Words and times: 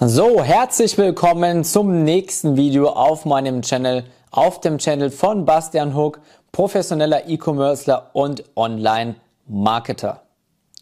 So, 0.00 0.44
herzlich 0.44 0.96
willkommen 0.96 1.64
zum 1.64 2.04
nächsten 2.04 2.56
Video 2.56 2.90
auf 2.90 3.24
meinem 3.24 3.62
Channel, 3.62 4.04
auf 4.30 4.60
dem 4.60 4.78
Channel 4.78 5.10
von 5.10 5.44
Bastian 5.44 5.96
Hook, 5.96 6.20
professioneller 6.52 7.28
E-Commercer 7.28 8.10
und 8.12 8.44
Online-Marketer. 8.54 10.22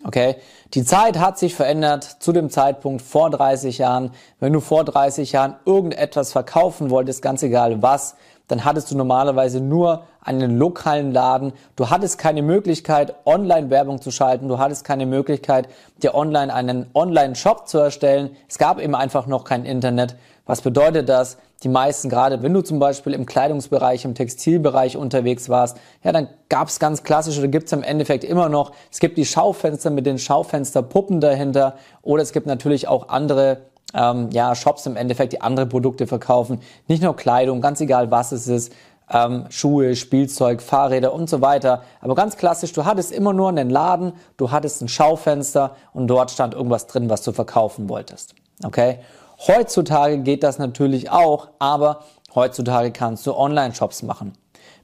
Okay, 0.04 0.36
die 0.74 0.84
Zeit 0.84 1.18
hat 1.18 1.38
sich 1.38 1.54
verändert 1.54 2.04
zu 2.04 2.32
dem 2.32 2.50
Zeitpunkt 2.50 3.00
vor 3.00 3.30
30 3.30 3.78
Jahren. 3.78 4.10
Wenn 4.38 4.52
du 4.52 4.60
vor 4.60 4.84
30 4.84 5.32
Jahren 5.32 5.56
irgendetwas 5.64 6.32
verkaufen 6.32 6.90
wolltest, 6.90 7.22
ganz 7.22 7.42
egal 7.42 7.80
was, 7.80 8.16
dann 8.48 8.64
hattest 8.64 8.90
du 8.90 8.96
normalerweise 8.96 9.60
nur 9.60 10.04
einen 10.20 10.56
lokalen 10.58 11.12
Laden. 11.12 11.52
Du 11.74 11.90
hattest 11.90 12.18
keine 12.18 12.42
Möglichkeit, 12.42 13.14
Online-Werbung 13.24 14.00
zu 14.00 14.10
schalten. 14.10 14.48
Du 14.48 14.58
hattest 14.58 14.84
keine 14.84 15.06
Möglichkeit, 15.06 15.68
dir 16.02 16.14
online 16.14 16.52
einen 16.52 16.86
Online-Shop 16.94 17.66
zu 17.66 17.78
erstellen. 17.78 18.36
Es 18.48 18.58
gab 18.58 18.80
eben 18.80 18.94
einfach 18.94 19.26
noch 19.26 19.44
kein 19.44 19.64
Internet. 19.64 20.16
Was 20.46 20.60
bedeutet 20.60 21.08
das? 21.08 21.38
Die 21.62 21.68
meisten, 21.68 22.08
gerade 22.08 22.42
wenn 22.42 22.54
du 22.54 22.60
zum 22.60 22.78
Beispiel 22.78 23.14
im 23.14 23.26
Kleidungsbereich, 23.26 24.04
im 24.04 24.14
Textilbereich 24.14 24.96
unterwegs 24.96 25.48
warst, 25.48 25.78
ja, 26.04 26.12
dann 26.12 26.28
gab 26.48 26.68
es 26.68 26.78
ganz 26.78 27.02
klassisch 27.02 27.38
oder 27.38 27.48
gibt 27.48 27.66
es 27.66 27.72
im 27.72 27.82
Endeffekt 27.82 28.22
immer 28.22 28.48
noch. 28.48 28.72
Es 28.92 29.00
gibt 29.00 29.16
die 29.16 29.24
Schaufenster 29.24 29.90
mit 29.90 30.06
den 30.06 30.18
Schaufensterpuppen 30.18 31.20
dahinter 31.20 31.76
oder 32.02 32.22
es 32.22 32.32
gibt 32.32 32.46
natürlich 32.46 32.86
auch 32.86 33.08
andere 33.08 33.62
ähm, 33.94 34.30
ja, 34.30 34.54
Shops 34.54 34.86
im 34.86 34.96
Endeffekt, 34.96 35.32
die 35.32 35.40
andere 35.40 35.66
Produkte 35.66 36.06
verkaufen. 36.06 36.60
Nicht 36.88 37.02
nur 37.02 37.16
Kleidung, 37.16 37.60
ganz 37.60 37.80
egal 37.80 38.10
was 38.10 38.32
es 38.32 38.48
ist. 38.48 38.72
Ähm, 39.08 39.44
Schuhe, 39.50 39.94
Spielzeug, 39.94 40.60
Fahrräder 40.60 41.12
und 41.12 41.30
so 41.30 41.40
weiter. 41.40 41.82
Aber 42.00 42.16
ganz 42.16 42.36
klassisch, 42.36 42.72
du 42.72 42.84
hattest 42.84 43.12
immer 43.12 43.32
nur 43.32 43.48
einen 43.48 43.70
Laden, 43.70 44.12
du 44.36 44.50
hattest 44.50 44.82
ein 44.82 44.88
Schaufenster 44.88 45.76
und 45.92 46.08
dort 46.08 46.32
stand 46.32 46.54
irgendwas 46.54 46.88
drin, 46.88 47.08
was 47.08 47.22
du 47.22 47.32
verkaufen 47.32 47.88
wolltest. 47.88 48.34
Okay? 48.64 48.98
Heutzutage 49.46 50.18
geht 50.18 50.42
das 50.42 50.58
natürlich 50.58 51.10
auch, 51.10 51.48
aber 51.58 52.00
heutzutage 52.34 52.90
kannst 52.90 53.26
du 53.26 53.34
Online-Shops 53.34 54.02
machen. 54.02 54.32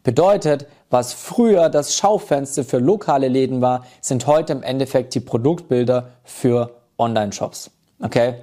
Bedeutet, 0.05 0.67
was 0.91 1.13
früher 1.13 1.69
das 1.69 1.97
Schaufenster 1.97 2.65
für 2.65 2.79
lokale 2.79 3.29
Läden 3.29 3.61
war, 3.61 3.85
sind 4.01 4.27
heute 4.27 4.53
im 4.53 4.63
Endeffekt 4.63 5.15
die 5.15 5.21
Produktbilder 5.21 6.11
für 6.23 6.71
Online-Shops. 6.99 7.71
Okay? 8.01 8.35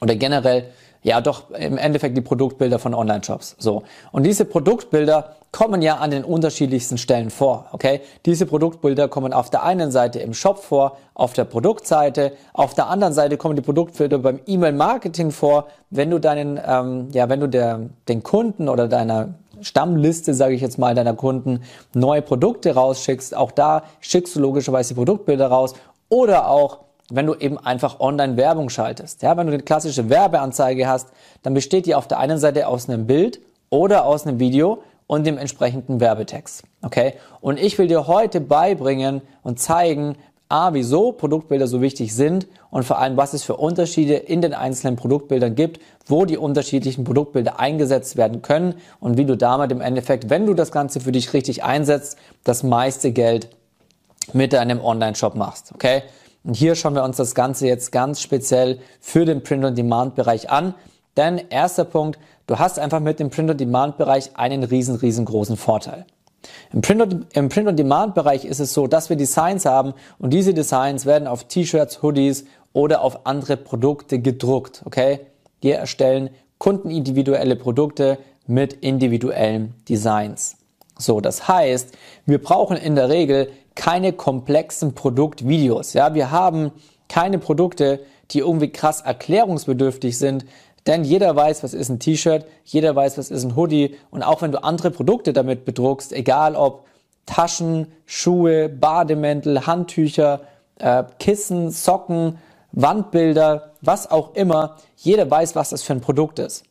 Oder 0.00 0.14
generell, 0.14 0.70
ja 1.02 1.20
doch 1.20 1.50
im 1.50 1.78
Endeffekt 1.78 2.16
die 2.16 2.20
Produktbilder 2.22 2.78
von 2.78 2.94
Online-Shops. 2.94 3.56
So. 3.58 3.82
Und 4.12 4.24
diese 4.24 4.44
Produktbilder 4.44 5.36
kommen 5.52 5.80
ja 5.80 5.96
an 5.96 6.10
den 6.10 6.24
unterschiedlichsten 6.24 6.98
Stellen 6.98 7.30
vor. 7.30 7.66
Okay? 7.72 8.00
Diese 8.26 8.46
Produktbilder 8.46 9.08
kommen 9.08 9.32
auf 9.32 9.50
der 9.50 9.62
einen 9.62 9.90
Seite 9.90 10.18
im 10.18 10.34
Shop 10.34 10.58
vor, 10.58 10.98
auf 11.14 11.32
der 11.32 11.44
Produktseite, 11.44 12.32
auf 12.52 12.74
der 12.74 12.88
anderen 12.88 13.14
Seite 13.14 13.36
kommen 13.36 13.56
die 13.56 13.62
Produktbilder 13.62 14.18
beim 14.18 14.40
E-Mail-Marketing 14.46 15.30
vor, 15.30 15.68
wenn 15.90 16.10
du 16.10 16.18
deinen, 16.18 16.60
ähm, 16.64 17.08
ja, 17.12 17.28
wenn 17.28 17.40
du 17.40 17.48
der, 17.48 17.80
den 18.08 18.22
Kunden 18.22 18.68
oder 18.68 18.88
deiner 18.88 19.34
Stammliste, 19.60 20.34
sage 20.34 20.54
ich 20.54 20.60
jetzt 20.60 20.78
mal, 20.78 20.94
deiner 20.94 21.14
Kunden 21.14 21.62
neue 21.94 22.22
Produkte 22.22 22.74
rausschickst, 22.74 23.36
auch 23.36 23.50
da 23.50 23.82
schickst 24.00 24.36
du 24.36 24.40
logischerweise 24.40 24.94
Produktbilder 24.94 25.48
raus 25.48 25.74
oder 26.08 26.48
auch 26.48 26.80
wenn 27.10 27.26
du 27.26 27.34
eben 27.34 27.58
einfach 27.58 28.00
Online-Werbung 28.00 28.68
schaltest. 28.68 29.22
Ja, 29.22 29.36
wenn 29.36 29.46
du 29.46 29.52
eine 29.52 29.62
klassische 29.62 30.10
Werbeanzeige 30.10 30.86
hast, 30.86 31.08
dann 31.42 31.54
besteht 31.54 31.86
die 31.86 31.94
auf 31.94 32.06
der 32.06 32.18
einen 32.18 32.38
Seite 32.38 32.68
aus 32.68 32.88
einem 32.88 33.06
Bild 33.06 33.40
oder 33.70 34.04
aus 34.04 34.26
einem 34.26 34.38
Video 34.38 34.82
und 35.06 35.26
dem 35.26 35.38
entsprechenden 35.38 36.00
Werbetext. 36.00 36.64
Okay? 36.82 37.14
Und 37.40 37.58
ich 37.58 37.78
will 37.78 37.88
dir 37.88 38.06
heute 38.06 38.40
beibringen 38.40 39.22
und 39.42 39.58
zeigen, 39.58 40.16
A, 40.50 40.72
wieso 40.72 41.12
Produktbilder 41.12 41.66
so 41.66 41.82
wichtig 41.82 42.14
sind 42.14 42.46
und 42.70 42.84
vor 42.84 42.98
allem, 42.98 43.18
was 43.18 43.34
es 43.34 43.42
für 43.42 43.56
Unterschiede 43.56 44.14
in 44.14 44.40
den 44.40 44.54
einzelnen 44.54 44.96
Produktbildern 44.96 45.54
gibt, 45.54 45.80
wo 46.06 46.24
die 46.24 46.38
unterschiedlichen 46.38 47.04
Produktbilder 47.04 47.60
eingesetzt 47.60 48.16
werden 48.16 48.40
können 48.40 48.74
und 48.98 49.18
wie 49.18 49.26
du 49.26 49.36
damit 49.36 49.72
im 49.72 49.82
Endeffekt, 49.82 50.30
wenn 50.30 50.46
du 50.46 50.54
das 50.54 50.72
Ganze 50.72 51.00
für 51.00 51.12
dich 51.12 51.34
richtig 51.34 51.64
einsetzt, 51.64 52.16
das 52.44 52.62
meiste 52.62 53.12
Geld 53.12 53.50
mit 54.32 54.54
deinem 54.54 54.82
Online-Shop 54.82 55.34
machst. 55.34 55.72
Okay? 55.74 56.02
Und 56.44 56.54
hier 56.54 56.74
schauen 56.74 56.94
wir 56.94 57.04
uns 57.04 57.16
das 57.16 57.34
Ganze 57.34 57.66
jetzt 57.66 57.92
ganz 57.92 58.20
speziell 58.20 58.78
für 59.00 59.24
den 59.24 59.42
Print-on-Demand-Bereich 59.42 60.50
an. 60.50 60.74
Denn 61.16 61.40
erster 61.50 61.84
Punkt, 61.84 62.18
du 62.46 62.58
hast 62.58 62.78
einfach 62.78 63.00
mit 63.00 63.20
dem 63.20 63.30
Print-on-Demand-Bereich 63.30 64.36
einen 64.36 64.62
riesen, 64.62 64.96
riesengroßen 64.96 65.56
Vorteil. 65.56 66.06
Im 66.72 66.80
Print-on-Demand-Bereich 67.48 68.44
ist 68.44 68.60
es 68.60 68.72
so, 68.72 68.86
dass 68.86 69.10
wir 69.10 69.16
Designs 69.16 69.66
haben 69.66 69.94
und 70.18 70.32
diese 70.32 70.54
Designs 70.54 71.06
werden 71.06 71.26
auf 71.26 71.44
T-Shirts, 71.44 72.02
Hoodies 72.02 72.44
oder 72.72 73.02
auf 73.02 73.26
andere 73.26 73.56
Produkte 73.56 74.20
gedruckt. 74.20 74.82
Okay? 74.84 75.20
Wir 75.60 75.76
erstellen 75.76 76.30
kundenindividuelle 76.58 77.56
Produkte 77.56 78.18
mit 78.46 78.72
individuellen 78.72 79.74
Designs. 79.88 80.56
So, 80.98 81.20
das 81.20 81.48
heißt, 81.48 81.96
wir 82.26 82.42
brauchen 82.42 82.76
in 82.76 82.94
der 82.94 83.08
Regel 83.08 83.50
keine 83.78 84.12
komplexen 84.12 84.94
Produktvideos. 84.94 85.92
Ja, 85.92 86.12
wir 86.12 86.32
haben 86.32 86.72
keine 87.08 87.38
Produkte, 87.38 88.00
die 88.32 88.40
irgendwie 88.40 88.70
krass 88.70 89.02
erklärungsbedürftig 89.02 90.18
sind, 90.18 90.44
denn 90.88 91.04
jeder 91.04 91.34
weiß, 91.36 91.62
was 91.62 91.74
ist 91.74 91.88
ein 91.88 92.00
T-Shirt, 92.00 92.44
jeder 92.64 92.96
weiß, 92.96 93.18
was 93.18 93.30
ist 93.30 93.44
ein 93.44 93.54
Hoodie 93.54 93.96
und 94.10 94.24
auch 94.24 94.42
wenn 94.42 94.50
du 94.50 94.64
andere 94.64 94.90
Produkte 94.90 95.32
damit 95.32 95.64
bedruckst, 95.64 96.12
egal 96.12 96.56
ob 96.56 96.86
Taschen, 97.24 97.86
Schuhe, 98.04 98.68
Bademäntel, 98.68 99.64
Handtücher, 99.66 100.40
äh, 100.80 101.04
Kissen, 101.20 101.70
Socken, 101.70 102.38
Wandbilder, 102.72 103.74
was 103.80 104.10
auch 104.10 104.34
immer, 104.34 104.76
jeder 104.96 105.30
weiß, 105.30 105.54
was 105.54 105.70
das 105.70 105.84
für 105.84 105.92
ein 105.92 106.00
Produkt 106.00 106.40
ist. 106.40 106.64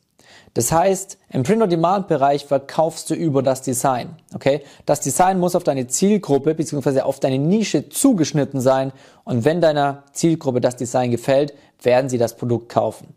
Das 0.54 0.72
heißt, 0.72 1.18
im 1.30 1.42
Print-on-Demand-Bereich 1.42 2.46
verkaufst 2.46 3.10
du 3.10 3.14
über 3.14 3.42
das 3.42 3.62
Design. 3.62 4.16
Okay? 4.34 4.62
Das 4.86 5.00
Design 5.00 5.38
muss 5.38 5.54
auf 5.54 5.64
deine 5.64 5.86
Zielgruppe 5.86 6.54
bzw. 6.54 7.02
auf 7.02 7.20
deine 7.20 7.38
Nische 7.38 7.88
zugeschnitten 7.88 8.60
sein 8.60 8.92
und 9.24 9.44
wenn 9.44 9.60
deiner 9.60 10.04
Zielgruppe 10.12 10.60
das 10.60 10.76
Design 10.76 11.10
gefällt, 11.10 11.54
werden 11.82 12.08
sie 12.08 12.18
das 12.18 12.36
Produkt 12.36 12.68
kaufen. 12.70 13.14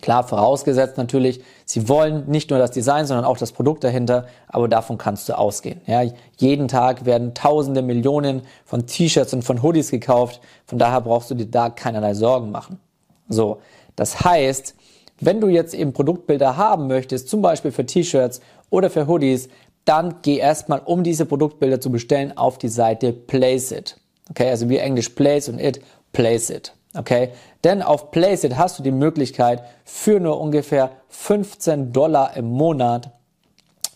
Klar, 0.00 0.26
vorausgesetzt 0.26 0.96
natürlich, 0.96 1.42
sie 1.66 1.88
wollen 1.88 2.24
nicht 2.26 2.50
nur 2.50 2.58
das 2.58 2.70
Design, 2.70 3.06
sondern 3.06 3.26
auch 3.26 3.36
das 3.36 3.52
Produkt 3.52 3.84
dahinter, 3.84 4.26
aber 4.48 4.66
davon 4.66 4.96
kannst 4.96 5.28
du 5.28 5.36
ausgehen. 5.36 5.80
Ja, 5.86 6.02
jeden 6.38 6.68
Tag 6.68 7.04
werden 7.04 7.34
tausende 7.34 7.82
Millionen 7.82 8.42
von 8.64 8.86
T-Shirts 8.86 9.34
und 9.34 9.42
von 9.42 9.62
Hoodies 9.62 9.90
gekauft, 9.90 10.40
von 10.64 10.78
daher 10.78 11.02
brauchst 11.02 11.30
du 11.30 11.34
dir 11.34 11.46
da 11.46 11.68
keinerlei 11.68 12.14
Sorgen 12.14 12.50
machen. 12.50 12.80
So, 13.28 13.60
das 13.94 14.24
heißt, 14.24 14.74
wenn 15.20 15.40
du 15.40 15.48
jetzt 15.48 15.74
eben 15.74 15.92
Produktbilder 15.92 16.56
haben 16.56 16.86
möchtest, 16.86 17.28
zum 17.28 17.42
Beispiel 17.42 17.72
für 17.72 17.86
T-Shirts 17.86 18.40
oder 18.70 18.90
für 18.90 19.06
Hoodies, 19.06 19.48
dann 19.84 20.16
geh 20.22 20.36
erstmal, 20.36 20.80
um 20.80 21.02
diese 21.02 21.26
Produktbilder 21.26 21.80
zu 21.80 21.90
bestellen, 21.90 22.36
auf 22.36 22.58
die 22.58 22.68
Seite 22.68 23.12
Place 23.12 23.72
It. 23.72 23.96
Okay, 24.30 24.48
also 24.48 24.68
wie 24.68 24.78
Englisch 24.78 25.10
Place 25.10 25.48
und 25.48 25.60
It, 25.60 25.80
Place 26.12 26.50
It. 26.50 26.72
Okay, 26.96 27.30
denn 27.64 27.82
auf 27.82 28.10
Place 28.10 28.44
It 28.44 28.56
hast 28.56 28.78
du 28.78 28.82
die 28.82 28.90
Möglichkeit, 28.90 29.62
für 29.84 30.20
nur 30.20 30.40
ungefähr 30.40 30.90
15 31.08 31.92
Dollar 31.92 32.36
im 32.36 32.46
Monat 32.46 33.10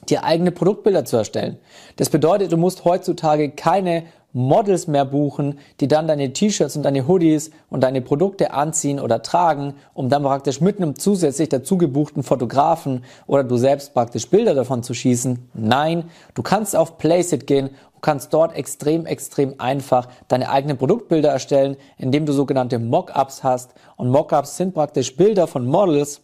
dir 0.09 0.25
eigene 0.25 0.51
Produktbilder 0.51 1.05
zu 1.05 1.17
erstellen. 1.17 1.59
Das 1.97 2.11
bedeutet, 2.11 2.53
du 2.53 2.56
musst 2.56 2.85
heutzutage 2.85 3.51
keine 3.51 4.05
Models 4.34 4.89
mehr 4.89 5.05
buchen, 5.05 5.61
die 5.78 5.87
dann 5.87 6.09
deine 6.09 6.33
T-Shirts 6.33 6.77
und 6.77 6.83
deine 6.83 7.06
Hoodies 7.06 7.53
und 7.71 7.83
deine 7.84 8.00
Produkte 8.03 8.53
anziehen 8.53 8.99
oder 8.99 9.22
tragen, 9.22 9.75
um 9.95 10.09
dann 10.09 10.25
praktisch 10.25 10.61
mit 10.61 10.78
einem 10.78 10.99
zusätzlich 10.99 11.49
dazu 11.49 11.78
gebuchten 11.78 12.25
Fotografen 12.25 13.05
oder 13.28 13.44
du 13.44 13.56
selbst 13.56 13.94
praktisch 13.94 14.28
Bilder 14.28 14.55
davon 14.55 14.83
zu 14.83 14.93
schießen. 14.93 15.50
Nein, 15.55 16.11
du 16.34 16.43
kannst 16.43 16.75
auf 16.75 16.99
Placeit 16.99 17.47
gehen 17.47 17.71
und 17.94 18.03
kannst 18.03 18.34
dort 18.34 18.56
extrem, 18.56 19.06
extrem 19.06 19.55
einfach 19.59 20.09
deine 20.27 20.50
eigenen 20.50 20.78
Produktbilder 20.78 21.31
erstellen, 21.31 21.77
indem 21.97 22.27
du 22.27 22.33
sogenannte 22.33 22.81
Mockups 22.81 23.44
hast. 23.44 23.75
Und 23.97 24.11
Mockups 24.11 24.56
sind 24.56 24.75
praktisch 24.75 25.17
Bilder 25.17 25.47
von 25.47 25.65
Models, 25.65 26.23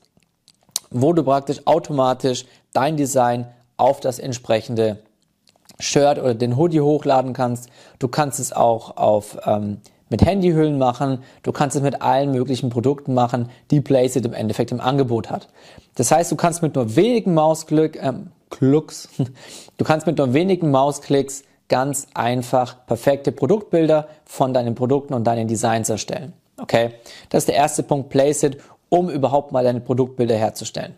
wo 0.90 1.12
du 1.12 1.23
praktisch 1.23 1.64
automatisch 1.64 2.44
dein 2.73 2.96
Design 2.96 3.46
auf 3.76 4.00
das 4.00 4.19
entsprechende 4.19 4.99
Shirt 5.81 6.19
oder 6.19 6.35
den 6.35 6.56
Hoodie 6.56 6.81
hochladen 6.81 7.32
kannst. 7.32 7.69
Du 7.99 8.09
kannst 8.09 8.38
es 8.41 8.53
auch 8.53 8.97
auf 8.97 9.38
ähm, 9.44 9.79
mit 10.11 10.25
Handyhüllen 10.25 10.77
machen. 10.77 11.23
Du 11.43 11.53
kannst 11.53 11.77
es 11.77 11.82
mit 11.82 12.03
allen 12.03 12.32
möglichen 12.32 12.69
Produkten 12.69 13.15
machen, 13.15 13.49
die 13.71 13.81
Placeit 13.81 14.27
im 14.27 14.35
Endeffekt 14.35 14.73
im 14.73 14.81
Angebot 14.81 15.31
hat. 15.31 15.49
Das 15.94 16.11
heißt, 16.11 16.31
du 16.31 16.37
kannst 16.37 16.62
mit 16.62 16.75
nur 16.75 16.97
wenigen 16.97 17.32
Mausklick, 17.32 18.03
ähm, 18.03 18.31
Klicks, 18.50 19.09
du 19.77 19.85
kannst 19.85 20.06
mit 20.06 20.19
nur 20.19 20.35
wenigen 20.35 20.71
Mausklicks 20.71 21.44
ganz 21.69 22.09
einfach 22.15 22.85
perfekte 22.87 23.31
Produktbilder 23.31 24.09
von 24.25 24.53
deinen 24.53 24.75
Produkten 24.75 25.15
und 25.15 25.25
deinen 25.25 25.47
Designs 25.47 25.88
erstellen. 25.88 26.32
Okay? 26.61 26.91
Das 27.29 27.43
ist 27.43 27.49
der 27.49 27.55
erste 27.55 27.85
Punkt, 27.85 28.11
Placeit, 28.11 28.59
um 28.88 29.09
überhaupt 29.09 29.53
mal 29.53 29.62
deine 29.62 29.81
Produktbilder 29.81 30.35
herzustellen. 30.35 30.94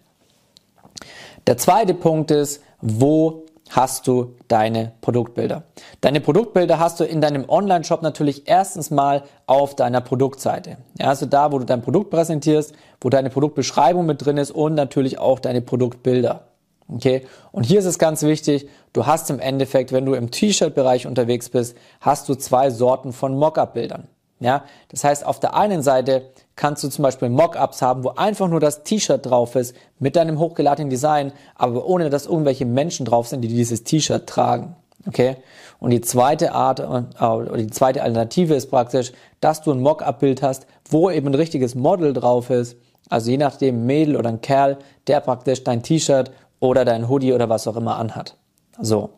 Der 1.46 1.58
zweite 1.58 1.92
Punkt 1.92 2.30
ist, 2.30 2.62
wo 2.80 3.44
hast 3.70 4.06
du 4.06 4.34
deine 4.48 4.92
Produktbilder. 5.00 5.64
Deine 6.00 6.20
Produktbilder 6.20 6.78
hast 6.78 7.00
du 7.00 7.04
in 7.04 7.20
deinem 7.20 7.48
Online-Shop 7.48 8.02
natürlich 8.02 8.42
erstens 8.46 8.90
mal 8.90 9.22
auf 9.46 9.76
deiner 9.76 10.00
Produktseite. 10.00 10.76
Ja, 10.98 11.08
also 11.08 11.26
da, 11.26 11.52
wo 11.52 11.58
du 11.58 11.64
dein 11.64 11.82
Produkt 11.82 12.10
präsentierst, 12.10 12.74
wo 13.00 13.08
deine 13.08 13.30
Produktbeschreibung 13.30 14.04
mit 14.04 14.24
drin 14.24 14.36
ist 14.36 14.50
und 14.50 14.74
natürlich 14.74 15.18
auch 15.18 15.40
deine 15.40 15.62
Produktbilder. 15.62 16.48
Okay? 16.88 17.26
Und 17.50 17.64
hier 17.64 17.78
ist 17.78 17.86
es 17.86 17.98
ganz 17.98 18.22
wichtig, 18.22 18.68
du 18.92 19.06
hast 19.06 19.30
im 19.30 19.40
Endeffekt, 19.40 19.92
wenn 19.92 20.04
du 20.06 20.14
im 20.14 20.30
T-Shirt-Bereich 20.30 21.06
unterwegs 21.06 21.48
bist, 21.48 21.76
hast 22.00 22.28
du 22.28 22.34
zwei 22.34 22.70
Sorten 22.70 23.12
von 23.12 23.38
Mockup-Bildern. 23.38 24.08
Ja, 24.42 24.64
das 24.88 25.04
heißt, 25.04 25.24
auf 25.24 25.38
der 25.38 25.54
einen 25.54 25.82
Seite 25.82 26.30
kannst 26.56 26.82
du 26.82 26.88
zum 26.88 27.04
Beispiel 27.04 27.28
Mockups 27.28 27.80
haben, 27.80 28.02
wo 28.02 28.10
einfach 28.10 28.48
nur 28.48 28.58
das 28.58 28.82
T-Shirt 28.82 29.24
drauf 29.24 29.54
ist 29.54 29.74
mit 30.00 30.16
deinem 30.16 30.40
hochgeladenen 30.40 30.90
Design, 30.90 31.32
aber 31.54 31.86
ohne 31.86 32.10
dass 32.10 32.26
irgendwelche 32.26 32.66
Menschen 32.66 33.06
drauf 33.06 33.28
sind, 33.28 33.42
die 33.42 33.48
dieses 33.48 33.84
T-Shirt 33.84 34.26
tragen. 34.26 34.74
Okay? 35.06 35.36
Und 35.78 35.90
die 35.90 36.00
zweite 36.00 36.52
Art 36.52 36.80
äh, 36.80 37.24
oder 37.24 37.56
die 37.56 37.68
zweite 37.68 38.02
Alternative 38.02 38.54
ist 38.54 38.68
praktisch, 38.68 39.12
dass 39.40 39.62
du 39.62 39.70
ein 39.70 39.80
Mockup-Bild 39.80 40.42
hast, 40.42 40.66
wo 40.90 41.08
eben 41.08 41.28
ein 41.28 41.34
richtiges 41.34 41.76
Model 41.76 42.12
drauf 42.12 42.50
ist. 42.50 42.76
Also 43.08 43.30
je 43.30 43.36
nachdem, 43.36 43.82
ein 43.82 43.86
Mädel 43.86 44.16
oder 44.16 44.28
ein 44.28 44.40
Kerl, 44.40 44.78
der 45.06 45.20
praktisch 45.20 45.62
dein 45.62 45.84
T-Shirt 45.84 46.32
oder 46.58 46.84
dein 46.84 47.08
Hoodie 47.08 47.32
oder 47.32 47.48
was 47.48 47.68
auch 47.68 47.76
immer 47.76 47.96
anhat. 47.96 48.36
So. 48.80 49.10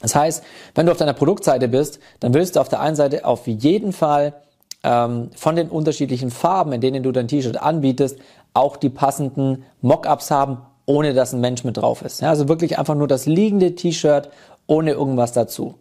Das 0.00 0.14
heißt, 0.14 0.42
wenn 0.74 0.86
du 0.86 0.92
auf 0.92 0.98
deiner 0.98 1.12
Produktseite 1.12 1.68
bist, 1.68 2.00
dann 2.20 2.34
willst 2.34 2.56
du 2.56 2.60
auf 2.60 2.68
der 2.68 2.80
einen 2.80 2.96
Seite 2.96 3.24
auf 3.24 3.46
jeden 3.46 3.92
Fall 3.92 4.34
ähm, 4.82 5.30
von 5.34 5.56
den 5.56 5.68
unterschiedlichen 5.68 6.30
Farben, 6.30 6.72
in 6.72 6.80
denen 6.80 7.02
du 7.02 7.12
dein 7.12 7.28
T-Shirt 7.28 7.60
anbietest, 7.60 8.18
auch 8.54 8.76
die 8.76 8.88
passenden 8.88 9.64
Mockups 9.82 10.30
haben, 10.30 10.58
ohne 10.86 11.14
dass 11.14 11.32
ein 11.32 11.40
Mensch 11.40 11.64
mit 11.64 11.76
drauf 11.76 12.02
ist. 12.02 12.20
Ja, 12.20 12.30
also 12.30 12.48
wirklich 12.48 12.78
einfach 12.78 12.94
nur 12.94 13.08
das 13.08 13.26
liegende 13.26 13.74
T-Shirt 13.74 14.30
ohne 14.66 14.92
irgendwas 14.92 15.32
dazu. 15.32 15.74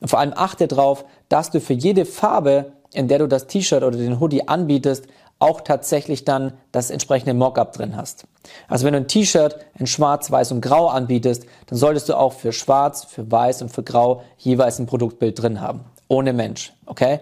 Und 0.00 0.08
vor 0.08 0.18
allem 0.18 0.32
achte 0.34 0.68
darauf, 0.68 1.04
dass 1.28 1.50
du 1.50 1.60
für 1.60 1.74
jede 1.74 2.04
Farbe, 2.04 2.72
in 2.92 3.08
der 3.08 3.18
du 3.18 3.26
das 3.26 3.46
T-Shirt 3.46 3.82
oder 3.82 3.96
den 3.96 4.20
Hoodie 4.20 4.48
anbietest, 4.48 5.06
auch 5.44 5.60
tatsächlich 5.60 6.24
dann 6.24 6.54
das 6.72 6.90
entsprechende 6.90 7.34
Mockup 7.34 7.74
drin 7.74 7.96
hast. 7.96 8.24
Also 8.66 8.86
wenn 8.86 8.94
du 8.94 9.00
ein 9.00 9.08
T-Shirt 9.08 9.58
in 9.78 9.86
schwarz, 9.86 10.30
weiß 10.30 10.52
und 10.52 10.62
grau 10.62 10.88
anbietest, 10.88 11.44
dann 11.66 11.78
solltest 11.78 12.08
du 12.08 12.14
auch 12.16 12.32
für 12.32 12.52
schwarz, 12.52 13.04
für 13.04 13.30
weiß 13.30 13.60
und 13.60 13.68
für 13.68 13.82
grau 13.82 14.22
jeweils 14.38 14.78
ein 14.78 14.86
Produktbild 14.86 15.40
drin 15.40 15.60
haben. 15.60 15.80
Ohne 16.08 16.32
Mensch. 16.32 16.72
Okay? 16.86 17.18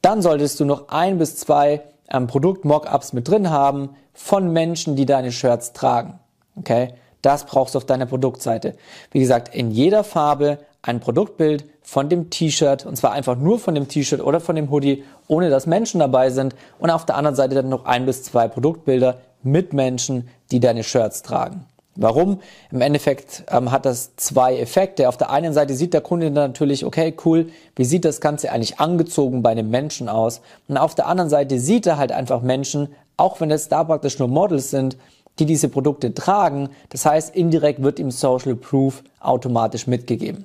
Dann 0.00 0.22
solltest 0.22 0.60
du 0.60 0.64
noch 0.64 0.88
ein 0.88 1.18
bis 1.18 1.36
zwei 1.36 1.82
ähm, 2.10 2.26
Produkt-Mockups 2.26 3.12
mit 3.12 3.28
drin 3.28 3.50
haben 3.50 3.90
von 4.14 4.50
Menschen, 4.50 4.96
die 4.96 5.04
deine 5.04 5.30
Shirts 5.30 5.74
tragen. 5.74 6.18
Okay? 6.56 6.94
Das 7.20 7.44
brauchst 7.44 7.74
du 7.74 7.78
auf 7.78 7.84
deiner 7.84 8.06
Produktseite. 8.06 8.76
Wie 9.10 9.20
gesagt, 9.20 9.54
in 9.54 9.70
jeder 9.70 10.04
Farbe 10.04 10.58
ein 10.80 11.00
Produktbild 11.00 11.64
von 11.82 12.08
dem 12.08 12.30
T-Shirt 12.30 12.86
und 12.86 12.96
zwar 12.96 13.12
einfach 13.12 13.36
nur 13.36 13.58
von 13.58 13.74
dem 13.74 13.88
T-Shirt 13.88 14.20
oder 14.20 14.40
von 14.40 14.56
dem 14.56 14.70
Hoodie, 14.70 15.04
ohne 15.32 15.48
dass 15.48 15.66
Menschen 15.66 16.00
dabei 16.00 16.28
sind 16.28 16.54
und 16.78 16.90
auf 16.90 17.06
der 17.06 17.16
anderen 17.16 17.34
Seite 17.34 17.54
dann 17.54 17.70
noch 17.70 17.86
ein 17.86 18.04
bis 18.04 18.22
zwei 18.22 18.48
Produktbilder 18.48 19.16
mit 19.42 19.72
Menschen, 19.72 20.28
die 20.50 20.60
deine 20.60 20.84
Shirts 20.84 21.22
tragen. 21.22 21.64
Warum? 21.96 22.40
Im 22.70 22.82
Endeffekt 22.82 23.44
ähm, 23.50 23.70
hat 23.70 23.86
das 23.86 24.14
zwei 24.16 24.58
Effekte. 24.58 25.08
Auf 25.08 25.16
der 25.16 25.30
einen 25.30 25.52
Seite 25.52 25.74
sieht 25.74 25.94
der 25.94 26.00
Kunde 26.02 26.30
dann 26.30 26.50
natürlich, 26.50 26.84
okay, 26.84 27.14
cool, 27.24 27.48
wie 27.76 27.84
sieht 27.84 28.04
das 28.04 28.20
Ganze 28.20 28.52
eigentlich 28.52 28.78
angezogen 28.78 29.42
bei 29.42 29.50
einem 29.50 29.70
Menschen 29.70 30.08
aus? 30.08 30.42
Und 30.68 30.76
auf 30.76 30.94
der 30.94 31.06
anderen 31.06 31.30
Seite 31.30 31.58
sieht 31.58 31.86
er 31.86 31.96
halt 31.96 32.12
einfach 32.12 32.42
Menschen, 32.42 32.88
auch 33.16 33.40
wenn 33.40 33.50
es 33.50 33.68
da 33.68 33.84
praktisch 33.84 34.18
nur 34.18 34.28
Models 34.28 34.70
sind, 34.70 34.98
die 35.38 35.46
diese 35.46 35.68
Produkte 35.68 36.14
tragen. 36.14 36.68
Das 36.90 37.06
heißt, 37.06 37.34
indirekt 37.34 37.82
wird 37.82 37.98
ihm 37.98 38.10
Social 38.10 38.54
Proof 38.54 39.02
automatisch 39.20 39.86
mitgegeben. 39.86 40.44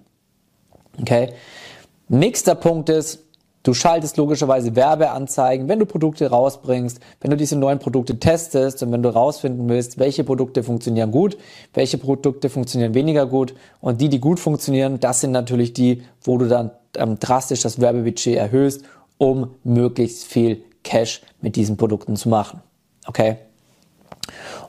Okay? 1.01 1.33
Nächster 2.09 2.55
Punkt 2.55 2.89
ist, 2.89 3.26
du 3.67 3.73
schaltest 3.73 4.15
logischerweise 4.17 4.75
Werbeanzeigen, 4.75 5.67
wenn 5.67 5.79
du 5.79 5.85
Produkte 5.85 6.29
rausbringst, 6.29 6.99
wenn 7.19 7.31
du 7.31 7.37
diese 7.37 7.57
neuen 7.57 7.79
Produkte 7.79 8.17
testest 8.17 8.81
und 8.81 8.91
wenn 8.93 9.03
du 9.03 9.09
rausfinden 9.09 9.67
willst, 9.67 9.99
welche 9.99 10.23
Produkte 10.23 10.63
funktionieren 10.63 11.11
gut, 11.11 11.37
welche 11.73 11.97
Produkte 11.97 12.49
funktionieren 12.49 12.93
weniger 12.93 13.25
gut 13.25 13.53
und 13.81 13.99
die, 13.99 14.07
die 14.07 14.19
gut 14.19 14.39
funktionieren, 14.39 14.99
das 14.99 15.19
sind 15.21 15.31
natürlich 15.31 15.73
die, 15.73 16.03
wo 16.21 16.37
du 16.37 16.47
dann 16.47 16.71
ähm, 16.95 17.19
drastisch 17.19 17.61
das 17.61 17.81
Werbebudget 17.81 18.37
erhöhst, 18.37 18.83
um 19.17 19.51
möglichst 19.63 20.23
viel 20.23 20.63
Cash 20.83 21.21
mit 21.41 21.57
diesen 21.57 21.75
Produkten 21.75 22.15
zu 22.15 22.29
machen. 22.29 22.61
Okay? 23.05 23.37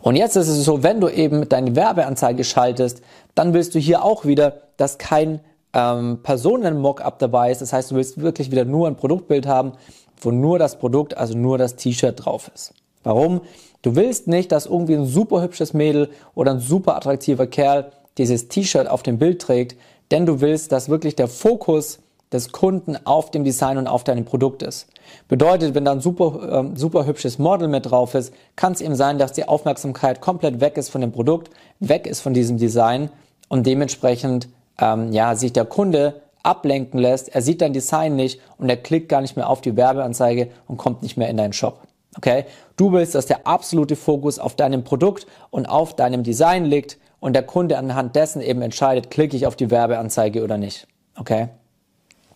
Und 0.01 0.17
jetzt 0.17 0.37
ist 0.37 0.49
es 0.49 0.65
so, 0.65 0.83
wenn 0.83 1.01
du 1.01 1.09
eben 1.09 1.49
deine 1.49 1.77
Werbeanzeige 1.77 2.43
schaltest, 2.43 3.03
dann 3.35 3.55
willst 3.55 3.75
du 3.75 3.79
hier 3.79 4.05
auch 4.05 4.25
wieder, 4.25 4.63
dass 4.77 4.99
kein 4.99 5.41
ähm, 5.73 6.21
Personen-Mockup 6.23 7.19
dabei 7.19 7.51
ist. 7.51 7.61
Das 7.61 7.73
heißt, 7.73 7.91
du 7.91 7.97
willst 7.97 8.21
wirklich 8.21 8.51
wieder 8.51 8.65
nur 8.65 8.87
ein 8.87 8.97
Produktbild 8.97 9.47
haben, 9.47 9.73
wo 10.21 10.31
nur 10.31 10.59
das 10.59 10.79
Produkt, 10.79 11.17
also 11.17 11.37
nur 11.37 11.59
das 11.59 11.77
T-Shirt 11.77 12.25
drauf 12.25 12.51
ist. 12.55 12.73
Warum? 13.05 13.43
Du 13.83 13.95
willst 13.95 14.27
nicht, 14.27 14.51
dass 14.51 14.67
irgendwie 14.67 14.95
ein 14.95 15.07
super 15.07 15.41
hübsches 15.41 15.73
Mädel 15.73 16.11
oder 16.35 16.53
ein 16.53 16.61
super 16.61 16.97
attraktiver 16.97 17.47
Kerl 17.47 17.93
dieses 18.19 18.49
T-Shirt 18.49 18.89
auf 18.89 19.03
dem 19.03 19.19
Bild 19.19 19.41
trägt, 19.41 19.77
denn 20.11 20.27
du 20.27 20.41
willst, 20.41 20.73
dass 20.73 20.89
wirklich 20.89 21.15
der 21.15 21.29
Fokus 21.29 22.01
des 22.33 22.53
Kunden 22.53 22.99
auf 23.07 23.31
dem 23.31 23.45
Design 23.45 23.79
und 23.79 23.87
auf 23.87 24.05
deinem 24.05 24.25
Produkt 24.25 24.63
ist. 24.63 24.89
Bedeutet, 25.29 25.75
wenn 25.75 25.85
da 25.85 25.93
ein 25.93 26.01
super, 26.01 26.61
ähm, 26.61 26.77
super 26.77 27.07
hübsches 27.07 27.39
Model 27.39 27.69
mit 27.69 27.91
drauf 27.91 28.15
ist, 28.15 28.35
kann 28.57 28.73
es 28.73 28.81
eben 28.81 28.97
sein, 28.97 29.19
dass 29.19 29.33
die 29.33 29.49
Aufmerksamkeit 29.49 30.21
komplett 30.21 30.61
weg 30.61 30.77
ist 30.77 30.91
von 30.91 31.01
dem 31.01 31.13
Produkt, 31.13 31.51
weg 31.81 32.07
ist 32.07 32.21
von 32.21 32.35
diesem 32.35 32.59
Design 32.59 33.11
und 33.49 33.67
dementsprechend 33.67 34.49
ähm, 34.81 35.13
ja, 35.13 35.35
sich 35.35 35.53
der 35.53 35.65
Kunde 35.65 36.23
ablenken 36.43 36.99
lässt, 36.99 37.35
er 37.35 37.43
sieht 37.43 37.61
dein 37.61 37.73
Design 37.73 38.17
nicht 38.17 38.41
und 38.57 38.69
er 38.69 38.77
klickt 38.77 39.09
gar 39.09 39.21
nicht 39.21 39.37
mehr 39.37 39.49
auf 39.49 39.61
die 39.61 39.77
Werbeanzeige 39.77 40.51
und 40.67 40.77
kommt 40.77 41.03
nicht 41.03 41.17
mehr 41.17 41.29
in 41.29 41.37
deinen 41.37 41.53
Shop. 41.53 41.83
Okay? 42.17 42.45
Du 42.77 42.93
willst, 42.93 43.15
dass 43.15 43.27
der 43.27 43.47
absolute 43.47 43.97
Fokus 43.97 44.39
auf 44.39 44.57
deinem 44.57 44.85
Produkt 44.85 45.27
und 45.51 45.67
auf 45.67 45.95
deinem 45.95 46.23
Design 46.23 46.65
liegt 46.65 46.99
und 47.21 47.35
der 47.35 47.43
Kunde 47.43 47.79
anhand 47.79 48.17
dessen 48.17 48.41
eben 48.41 48.63
entscheidet, 48.63 49.11
klicke 49.11 49.37
ich 49.37 49.47
auf 49.47 49.57
die 49.57 49.71
Werbeanzeige 49.71 50.43
oder 50.43 50.57
nicht. 50.57 50.87
Okay? 51.17 51.49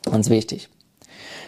Ganz 0.05 0.31
wichtig. 0.31 0.69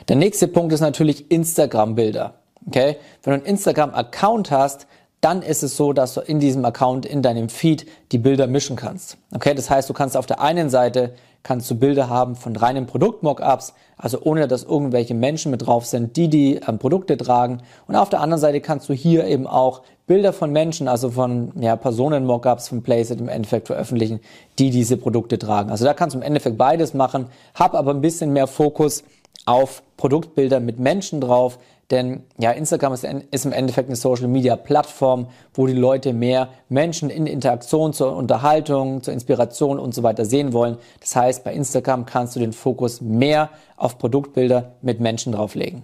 Der 0.08 0.16
nächste 0.16 0.48
Punkt 0.48 0.72
ist 0.72 0.80
natürlich 0.80 1.30
Instagram-Bilder. 1.30 2.34
Okay? 2.66 2.96
Wenn 3.22 3.32
du 3.32 3.38
einen 3.40 3.46
Instagram-Account 3.46 4.50
hast, 4.50 4.86
dann 5.24 5.40
ist 5.40 5.62
es 5.62 5.76
so, 5.76 5.94
dass 5.94 6.14
du 6.14 6.20
in 6.20 6.38
diesem 6.38 6.64
Account, 6.66 7.06
in 7.06 7.22
deinem 7.22 7.48
Feed 7.48 7.86
die 8.12 8.18
Bilder 8.18 8.46
mischen 8.46 8.76
kannst. 8.76 9.16
Okay, 9.34 9.54
das 9.54 9.70
heißt, 9.70 9.88
du 9.88 9.94
kannst 9.94 10.18
auf 10.18 10.26
der 10.26 10.40
einen 10.40 10.68
Seite 10.68 11.14
kannst 11.42 11.70
du 11.70 11.74
Bilder 11.74 12.08
haben 12.08 12.36
von 12.36 12.56
reinen 12.56 12.86
Produkt-Mockups, 12.86 13.74
also 13.96 14.18
ohne 14.22 14.48
dass 14.48 14.64
irgendwelche 14.64 15.14
Menschen 15.14 15.50
mit 15.50 15.66
drauf 15.66 15.86
sind, 15.86 16.16
die 16.16 16.28
die 16.28 16.60
ähm, 16.66 16.78
Produkte 16.78 17.16
tragen. 17.16 17.60
Und 17.86 17.96
auf 17.96 18.08
der 18.08 18.20
anderen 18.20 18.40
Seite 18.40 18.60
kannst 18.60 18.88
du 18.88 18.92
hier 18.92 19.26
eben 19.26 19.46
auch 19.46 19.82
Bilder 20.06 20.32
von 20.32 20.52
Menschen, 20.52 20.88
also 20.88 21.10
von 21.10 21.52
ja, 21.60 21.76
Personen-Mockups 21.76 22.68
von 22.68 22.82
Placeit 22.82 23.20
im 23.20 23.28
Endeffekt 23.28 23.68
veröffentlichen, 23.68 24.20
die 24.58 24.70
diese 24.70 24.96
Produkte 24.96 25.38
tragen. 25.38 25.70
Also 25.70 25.84
da 25.84 25.94
kannst 25.94 26.14
du 26.14 26.18
im 26.18 26.24
Endeffekt 26.24 26.58
beides 26.58 26.92
machen, 26.92 27.26
hab 27.54 27.74
aber 27.74 27.92
ein 27.92 28.00
bisschen 28.00 28.32
mehr 28.32 28.46
Fokus 28.46 29.04
auf 29.46 29.82
Produktbilder 29.96 30.60
mit 30.60 30.78
Menschen 30.78 31.20
drauf, 31.20 31.58
denn 31.90 32.22
ja, 32.38 32.50
Instagram 32.50 32.94
ist, 32.94 33.04
ist, 33.04 33.44
im 33.44 33.52
Endeffekt 33.52 33.88
eine 33.88 33.96
Social 33.96 34.28
Media 34.28 34.56
Plattform, 34.56 35.28
wo 35.52 35.66
die 35.66 35.74
Leute 35.74 36.12
mehr 36.12 36.48
Menschen 36.68 37.10
in 37.10 37.26
Interaktion 37.26 37.92
zur 37.92 38.16
Unterhaltung, 38.16 39.02
zur 39.02 39.12
Inspiration 39.12 39.78
und 39.78 39.94
so 39.94 40.02
weiter 40.02 40.24
sehen 40.24 40.52
wollen. 40.52 40.78
Das 41.00 41.14
heißt, 41.14 41.44
bei 41.44 41.52
Instagram 41.52 42.06
kannst 42.06 42.36
du 42.36 42.40
den 42.40 42.52
Fokus 42.52 43.00
mehr 43.00 43.50
auf 43.76 43.98
Produktbilder 43.98 44.76
mit 44.80 45.00
Menschen 45.00 45.32
drauflegen. 45.32 45.82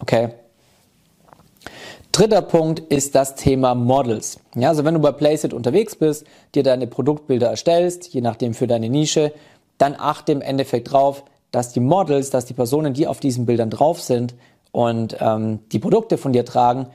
Okay? 0.00 0.30
Dritter 2.10 2.42
Punkt 2.42 2.80
ist 2.80 3.14
das 3.14 3.36
Thema 3.36 3.74
Models. 3.74 4.38
Ja, 4.54 4.68
also 4.68 4.84
wenn 4.84 4.94
du 4.94 5.00
bei 5.00 5.12
Placeit 5.12 5.54
unterwegs 5.54 5.96
bist, 5.96 6.26
dir 6.54 6.62
deine 6.62 6.86
Produktbilder 6.86 7.48
erstellst, 7.48 8.12
je 8.12 8.20
nachdem 8.20 8.52
für 8.52 8.66
deine 8.66 8.90
Nische, 8.90 9.32
dann 9.78 9.94
achte 9.98 10.32
im 10.32 10.42
Endeffekt 10.42 10.92
drauf, 10.92 11.24
dass 11.52 11.72
die 11.72 11.80
Models, 11.80 12.30
dass 12.30 12.44
die 12.44 12.54
Personen, 12.54 12.92
die 12.92 13.06
auf 13.06 13.20
diesen 13.20 13.46
Bildern 13.46 13.70
drauf 13.70 14.00
sind, 14.00 14.34
und 14.72 15.16
ähm, 15.20 15.60
die 15.70 15.78
Produkte 15.78 16.18
von 16.18 16.32
dir 16.32 16.44
tragen, 16.44 16.86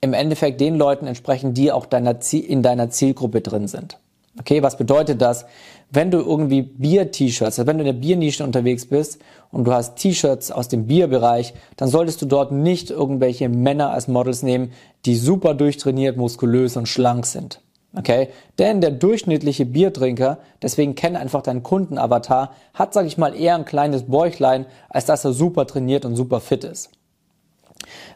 im 0.00 0.12
Endeffekt 0.12 0.60
den 0.60 0.76
Leuten 0.76 1.06
entsprechen, 1.06 1.54
die 1.54 1.72
auch 1.72 1.86
deiner 1.86 2.18
in 2.32 2.62
deiner 2.62 2.90
Zielgruppe 2.90 3.40
drin 3.40 3.68
sind. 3.68 3.98
Okay, 4.38 4.62
was 4.62 4.76
bedeutet 4.76 5.20
das? 5.20 5.44
Wenn 5.90 6.10
du 6.10 6.18
irgendwie 6.18 6.62
Bier-T-Shirts, 6.62 7.58
also 7.58 7.66
wenn 7.66 7.76
du 7.76 7.82
in 7.82 7.94
der 7.94 8.00
Biernische 8.00 8.44
unterwegs 8.44 8.86
bist 8.86 9.20
und 9.50 9.64
du 9.64 9.72
hast 9.72 9.96
T-Shirts 9.96 10.50
aus 10.50 10.68
dem 10.68 10.86
Bierbereich, 10.86 11.52
dann 11.76 11.88
solltest 11.88 12.22
du 12.22 12.26
dort 12.26 12.50
nicht 12.50 12.90
irgendwelche 12.90 13.50
Männer 13.50 13.90
als 13.90 14.08
Models 14.08 14.42
nehmen, 14.42 14.72
die 15.04 15.16
super 15.16 15.52
durchtrainiert, 15.52 16.16
muskulös 16.16 16.78
und 16.78 16.88
schlank 16.88 17.26
sind. 17.26 17.60
Okay? 17.94 18.30
Denn 18.58 18.80
der 18.80 18.90
durchschnittliche 18.90 19.66
Biertrinker, 19.66 20.38
deswegen 20.62 20.94
kenn 20.94 21.14
einfach 21.14 21.42
deinen 21.42 21.62
Kundenavatar, 21.62 22.54
hat, 22.72 22.94
sag 22.94 23.04
ich 23.04 23.18
mal, 23.18 23.34
eher 23.34 23.54
ein 23.54 23.66
kleines 23.66 24.04
Bäuchlein, 24.04 24.64
als 24.88 25.04
dass 25.04 25.26
er 25.26 25.34
super 25.34 25.66
trainiert 25.66 26.06
und 26.06 26.16
super 26.16 26.40
fit 26.40 26.64
ist. 26.64 26.88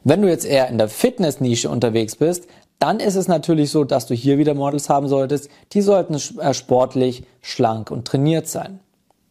Wenn 0.04 0.22
du 0.22 0.28
jetzt 0.28 0.44
eher 0.44 0.68
in 0.68 0.78
der 0.78 0.88
Fitness-Nische 0.88 1.70
unterwegs 1.70 2.16
bist, 2.16 2.46
dann 2.78 3.00
ist 3.00 3.16
es 3.16 3.28
natürlich 3.28 3.70
so, 3.70 3.84
dass 3.84 4.06
du 4.06 4.14
hier 4.14 4.38
wieder 4.38 4.54
Models 4.54 4.88
haben 4.88 5.08
solltest, 5.08 5.48
die 5.72 5.80
sollten 5.80 6.14
äh, 6.40 6.52
sportlich, 6.52 7.24
schlank 7.40 7.90
und 7.90 8.06
trainiert 8.06 8.48
sein. 8.48 8.80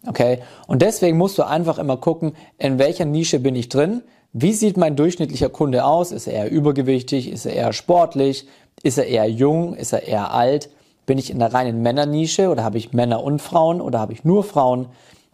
Okay? 0.08 0.40
Und 0.68 0.82
deswegen 0.82 1.18
musst 1.18 1.38
du 1.38 1.44
einfach 1.44 1.78
immer 1.78 1.98
gucken, 1.98 2.34
in 2.58 2.80
welcher 2.80 3.06
Nische 3.06 3.40
bin 3.40 3.56
ich 3.56 3.70
drin? 3.70 4.02
Wie 4.34 4.54
sieht 4.54 4.78
mein 4.78 4.96
durchschnittlicher 4.96 5.50
Kunde 5.50 5.86
aus? 5.86 6.12
Ist 6.12 6.28
er 6.28 6.34
eher 6.34 6.52
übergewichtig? 6.52 7.32
Ist 7.32 7.46
er 7.46 7.54
eher 7.54 7.74
sportlich? 7.74 8.48
Ist 8.84 8.98
er 8.98 9.08
eher 9.08 9.30
jung? 9.30 9.76
Ist 9.76 9.94
er 9.94 10.04
eher 10.04 10.34
alt? 10.34 10.70
Bin 11.06 11.18
ich 11.18 11.30
in 11.30 11.40
der 11.40 11.54
reinen 11.54 11.82
Männernische 11.82 12.50
oder 12.50 12.64
habe 12.64 12.78
ich 12.78 12.94
Männer 12.94 13.24
und 13.24 13.42
Frauen 13.42 13.80
oder 13.80 14.00
habe 14.00 14.14
ich 14.14 14.26
nur 14.26 14.44
Frauen? 14.44 14.88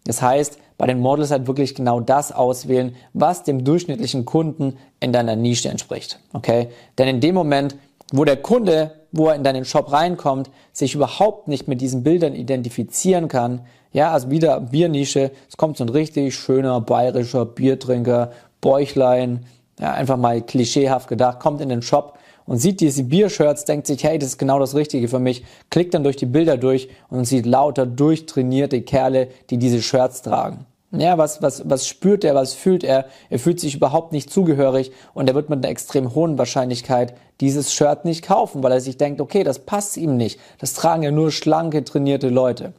Das 0.03 0.21
heißt, 0.21 0.57
bei 0.81 0.87
den 0.87 0.99
Models 0.99 1.29
halt 1.29 1.45
wirklich 1.45 1.75
genau 1.75 1.99
das 1.99 2.31
auswählen, 2.31 2.95
was 3.13 3.43
dem 3.43 3.63
durchschnittlichen 3.63 4.25
Kunden 4.25 4.79
in 4.99 5.13
deiner 5.13 5.35
Nische 5.35 5.69
entspricht. 5.69 6.19
Okay? 6.33 6.69
Denn 6.97 7.07
in 7.07 7.21
dem 7.21 7.35
Moment, 7.35 7.75
wo 8.11 8.25
der 8.25 8.37
Kunde, 8.37 8.89
wo 9.11 9.27
er 9.27 9.35
in 9.35 9.43
deinen 9.43 9.63
Shop 9.63 9.91
reinkommt, 9.91 10.49
sich 10.73 10.95
überhaupt 10.95 11.47
nicht 11.47 11.67
mit 11.67 11.81
diesen 11.81 12.01
Bildern 12.01 12.33
identifizieren 12.33 13.27
kann, 13.27 13.61
ja, 13.93 14.11
also 14.11 14.31
wieder 14.31 14.59
Biernische, 14.59 15.29
es 15.47 15.55
kommt 15.55 15.77
so 15.77 15.83
ein 15.83 15.89
richtig 15.89 16.33
schöner 16.33 16.81
bayerischer 16.81 17.45
Biertrinker, 17.45 18.31
Bäuchlein, 18.59 19.45
ja, 19.79 19.93
einfach 19.93 20.17
mal 20.17 20.41
klischeehaft 20.41 21.07
gedacht, 21.07 21.39
kommt 21.39 21.61
in 21.61 21.69
den 21.69 21.83
Shop 21.83 22.17
und 22.47 22.57
sieht 22.57 22.81
diese 22.81 23.03
Biershirts, 23.03 23.65
denkt 23.65 23.85
sich, 23.85 24.03
hey, 24.03 24.17
das 24.17 24.29
ist 24.29 24.37
genau 24.39 24.57
das 24.57 24.73
Richtige 24.73 25.07
für 25.07 25.19
mich, 25.19 25.45
klickt 25.69 25.93
dann 25.93 26.03
durch 26.03 26.15
die 26.15 26.25
Bilder 26.25 26.57
durch 26.57 26.89
und 27.09 27.25
sieht 27.25 27.45
lauter 27.45 27.85
durchtrainierte 27.85 28.81
Kerle, 28.81 29.27
die 29.51 29.57
diese 29.57 29.83
Shirts 29.83 30.23
tragen. 30.23 30.65
Ja, 30.91 31.17
was, 31.17 31.41
was, 31.41 31.69
was 31.69 31.87
spürt 31.87 32.25
er, 32.25 32.35
was 32.35 32.53
fühlt 32.53 32.83
er? 32.83 33.05
Er 33.29 33.39
fühlt 33.39 33.61
sich 33.61 33.75
überhaupt 33.75 34.11
nicht 34.11 34.29
zugehörig 34.29 34.91
und 35.13 35.29
er 35.29 35.35
wird 35.35 35.49
mit 35.49 35.63
einer 35.63 35.71
extrem 35.71 36.13
hohen 36.13 36.37
Wahrscheinlichkeit 36.37 37.13
dieses 37.39 37.73
Shirt 37.73 38.03
nicht 38.03 38.25
kaufen, 38.25 38.61
weil 38.61 38.73
er 38.73 38.81
sich 38.81 38.97
denkt, 38.97 39.21
okay, 39.21 39.43
das 39.43 39.59
passt 39.59 39.95
ihm 39.95 40.17
nicht. 40.17 40.39
Das 40.59 40.73
tragen 40.73 41.03
ja 41.03 41.11
nur 41.11 41.31
schlanke, 41.31 41.85
trainierte 41.85 42.27
Leute. 42.27 42.73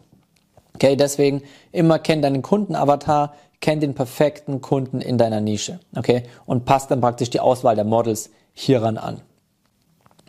Okay, 0.75 0.95
deswegen 0.97 1.43
immer 1.71 1.99
kenn 1.99 2.21
deinen 2.21 2.43
Kundenavatar, 2.43 3.35
kenn 3.61 3.81
den 3.81 3.95
perfekten 3.95 4.61
Kunden 4.61 5.01
in 5.01 5.17
deiner 5.17 5.41
Nische. 5.41 5.81
Okay, 5.97 6.25
und 6.45 6.67
passt 6.67 6.91
dann 6.91 7.01
praktisch 7.01 7.31
die 7.31 7.41
Auswahl 7.41 7.77
der 7.77 7.85
Models 7.85 8.31
hieran 8.53 8.99
an. 8.99 9.23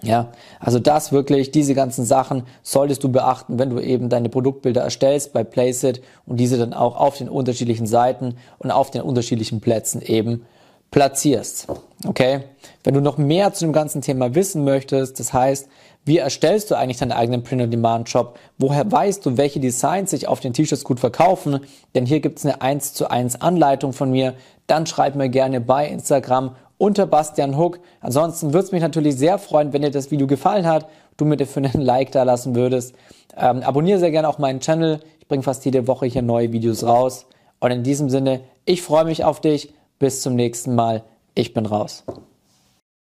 Ja, 0.04 0.32
also 0.60 0.80
das 0.80 1.12
wirklich, 1.12 1.52
diese 1.52 1.74
ganzen 1.74 2.04
Sachen 2.04 2.44
solltest 2.62 3.04
du 3.04 3.10
beachten, 3.10 3.58
wenn 3.58 3.70
du 3.70 3.80
eben 3.80 4.10
deine 4.10 4.30
Produktbilder 4.30 4.82
erstellst 4.82 5.32
bei 5.32 5.44
Placeit 5.44 6.02
und 6.26 6.40
diese 6.40 6.58
dann 6.58 6.74
auch 6.74 6.98
auf 6.98 7.18
den 7.18 7.30
unterschiedlichen 7.30 7.88
Seiten 7.88 8.36
und 8.60 8.72
auf 8.72 8.92
den 8.92 9.02
unterschiedlichen 9.02 9.62
Plätzen 9.62 10.02
eben 10.02 10.46
platzierst. 10.92 11.68
Okay? 12.06 12.42
Wenn 12.84 12.94
du 12.94 13.02
noch 13.02 13.18
mehr 13.18 13.54
zu 13.54 13.66
dem 13.66 13.74
ganzen 13.74 14.02
Thema 14.02 14.36
wissen 14.36 14.64
möchtest, 14.64 15.20
das 15.20 15.34
heißt, 15.34 15.68
wie 16.06 16.18
erstellst 16.18 16.70
du 16.70 16.76
eigentlich 16.76 16.98
deinen 16.98 17.14
eigenen 17.14 17.44
Print-on-Demand-Shop? 17.44 18.38
Woher 18.58 18.92
weißt 18.92 19.26
du, 19.26 19.38
welche 19.38 19.62
Designs 19.62 20.12
sich 20.12 20.28
auf 20.28 20.42
den 20.42 20.52
T-Shirts 20.52 20.84
gut 20.84 21.00
verkaufen? 21.00 21.62
Denn 21.96 22.06
hier 22.06 22.20
gibt 22.20 22.40
es 22.40 22.46
eine 22.46 22.62
1 22.62 22.94
zu 22.94 23.10
1 23.10 23.42
Anleitung 23.42 23.94
von 23.94 24.12
mir. 24.12 24.34
Dann 24.68 24.86
schreib 24.86 25.16
mir 25.16 25.30
gerne 25.30 25.62
bei 25.62 25.88
Instagram 25.88 26.56
unter 26.84 27.06
Bastian 27.06 27.58
Hook. 27.58 27.80
Ansonsten 28.02 28.54
würde 28.54 28.66
es 28.66 28.72
mich 28.74 28.82
natürlich 28.82 29.16
sehr 29.16 29.38
freuen, 29.38 29.72
wenn 29.72 29.84
dir 29.84 29.90
das 29.90 30.12
Video 30.12 30.28
gefallen 30.28 30.68
hat, 30.68 30.90
du 31.16 31.24
mir 31.24 31.38
dafür 31.38 31.64
einen 31.64 31.82
Like 31.82 32.12
da 32.12 32.24
lassen 32.24 32.56
würdest. 32.56 32.94
Ähm, 33.38 33.64
abonniere 33.64 34.00
sehr 34.00 34.12
gerne 34.12 34.28
auch 34.28 34.38
meinen 34.38 34.60
Channel. 34.60 35.00
Ich 35.20 35.28
bringe 35.30 35.44
fast 35.44 35.64
jede 35.64 35.88
Woche 35.88 36.08
hier 36.08 36.22
neue 36.22 36.52
Videos 36.52 36.84
raus. 36.84 37.26
Und 37.62 37.72
in 37.72 37.84
diesem 37.84 38.10
Sinne, 38.10 38.42
ich 38.66 38.82
freue 38.82 39.06
mich 39.06 39.24
auf 39.24 39.40
dich. 39.40 39.74
Bis 39.98 40.22
zum 40.22 40.36
nächsten 40.36 40.76
Mal. 40.76 41.04
Ich 41.36 41.54
bin 41.54 41.66
raus. 41.66 42.04